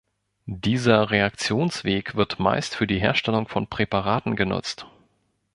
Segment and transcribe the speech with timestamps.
[0.47, 4.87] Dieser Reaktionsweg wird meist für die Herstellung von Präparaten genutzt.